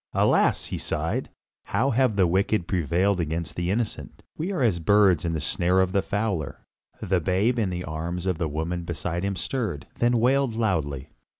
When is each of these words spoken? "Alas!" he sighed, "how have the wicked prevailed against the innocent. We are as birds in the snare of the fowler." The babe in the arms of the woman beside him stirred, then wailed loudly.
"Alas!" 0.15 0.65
he 0.65 0.79
sighed, 0.79 1.29
"how 1.65 1.91
have 1.91 2.15
the 2.15 2.25
wicked 2.25 2.67
prevailed 2.67 3.19
against 3.19 3.53
the 3.55 3.69
innocent. 3.69 4.23
We 4.35 4.51
are 4.51 4.63
as 4.63 4.79
birds 4.79 5.23
in 5.25 5.33
the 5.33 5.39
snare 5.39 5.79
of 5.79 5.91
the 5.91 6.01
fowler." 6.01 6.65
The 7.03 7.21
babe 7.21 7.59
in 7.59 7.69
the 7.69 7.83
arms 7.83 8.25
of 8.25 8.39
the 8.39 8.49
woman 8.49 8.83
beside 8.83 9.23
him 9.23 9.35
stirred, 9.35 9.85
then 9.99 10.17
wailed 10.19 10.55
loudly. 10.55 11.09